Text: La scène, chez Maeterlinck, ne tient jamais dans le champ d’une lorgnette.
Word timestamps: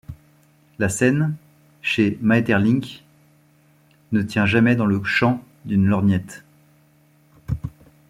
La 0.79 0.89
scène, 0.89 1.35
chez 1.83 2.17
Maeterlinck, 2.23 3.03
ne 4.11 4.23
tient 4.23 4.47
jamais 4.47 4.75
dans 4.75 4.87
le 4.87 5.03
champ 5.03 5.43
d’une 5.65 5.85
lorgnette. 5.85 6.43